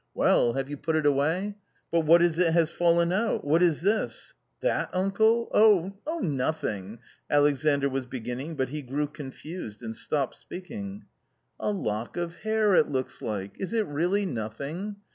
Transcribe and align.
Well, 0.15 0.53
have 0.53 0.67
you 0.67 0.77
put 0.77 0.95
it 0.95 1.05
away? 1.05 1.57
But 1.91 2.07
what 2.07 2.23
is 2.23 2.39
it 2.39 2.53
has 2.53 2.71
fallen 2.71 3.11
out? 3.13 3.45
What 3.45 3.61
is 3.61 3.81
this?" 3.81 4.33
"That— 4.61 4.89
uncle— 4.93 5.47
oh! 5.53 5.93
nothing," 6.23 6.97
Alexandr 7.29 7.87
was 7.87 8.07
beginning, 8.07 8.55
but 8.55 8.69
he 8.69 8.81
grew 8.81 9.05
confused 9.05 9.83
and 9.83 9.95
stopped 9.95 10.33
speaking. 10.37 11.05
"A 11.59 11.69
lock 11.69 12.17
of 12.17 12.37
hair 12.37 12.73
it 12.73 12.89
looks 12.89 13.21
like! 13.21 13.51
Is 13.59 13.73
it 13.73 13.85
really 13.85 14.25
nothing? 14.25 14.95